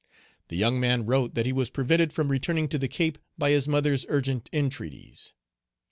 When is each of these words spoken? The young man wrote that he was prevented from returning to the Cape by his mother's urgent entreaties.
The 0.47 0.55
young 0.57 0.79
man 0.79 1.05
wrote 1.05 1.35
that 1.35 1.45
he 1.45 1.53
was 1.53 1.69
prevented 1.69 2.11
from 2.11 2.31
returning 2.31 2.67
to 2.69 2.79
the 2.79 2.87
Cape 2.87 3.19
by 3.37 3.51
his 3.51 3.67
mother's 3.67 4.03
urgent 4.09 4.49
entreaties. 4.51 5.33